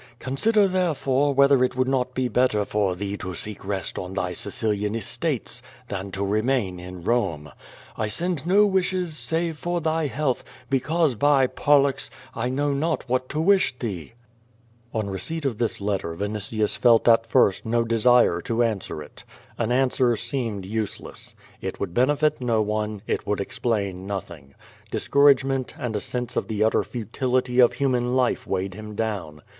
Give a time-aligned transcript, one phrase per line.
[0.17, 4.33] Consider, therefore, whether it would not be better for thee to seek rest on thy
[4.33, 7.45] Sicilian estates than to remain in Rome.
[7.45, 8.01] Write me the full est details about thyself.
[8.01, 8.05] Farewell!
[8.05, 12.09] I send no wishes save for thy health, because, by Pollux!
[12.33, 14.13] I know not what to wish thee.
[14.91, 19.23] On receipt of this letter Vinitius felt at first no desire to answer it.
[19.59, 21.35] An answer seemed useless.
[21.61, 24.55] It would benefit no one, it would explain nothing.
[24.89, 29.43] Discouragement and a sense of the utter futility of human life weighed him down.